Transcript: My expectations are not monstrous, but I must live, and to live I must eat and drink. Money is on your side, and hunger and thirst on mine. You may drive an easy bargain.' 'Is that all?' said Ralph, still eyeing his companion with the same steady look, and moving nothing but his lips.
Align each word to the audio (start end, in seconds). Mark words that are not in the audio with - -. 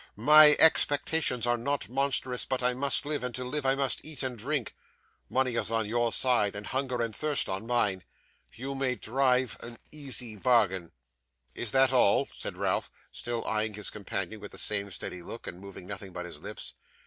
My 0.15 0.53
expectations 0.57 1.45
are 1.45 1.59
not 1.59 1.87
monstrous, 1.87 2.43
but 2.43 2.63
I 2.63 2.73
must 2.73 3.05
live, 3.05 3.23
and 3.23 3.35
to 3.35 3.43
live 3.43 3.67
I 3.67 3.75
must 3.75 4.03
eat 4.03 4.23
and 4.23 4.35
drink. 4.35 4.73
Money 5.29 5.53
is 5.53 5.69
on 5.69 5.87
your 5.87 6.11
side, 6.11 6.55
and 6.55 6.65
hunger 6.65 7.03
and 7.03 7.15
thirst 7.15 7.47
on 7.47 7.67
mine. 7.67 8.03
You 8.51 8.73
may 8.73 8.95
drive 8.95 9.57
an 9.59 9.77
easy 9.91 10.35
bargain.' 10.35 10.91
'Is 11.53 11.69
that 11.73 11.93
all?' 11.93 12.27
said 12.33 12.57
Ralph, 12.57 12.89
still 13.11 13.45
eyeing 13.45 13.75
his 13.75 13.91
companion 13.91 14.39
with 14.41 14.53
the 14.53 14.57
same 14.57 14.89
steady 14.89 15.21
look, 15.21 15.45
and 15.45 15.61
moving 15.61 15.85
nothing 15.85 16.11
but 16.13 16.25
his 16.25 16.41
lips. 16.41 16.73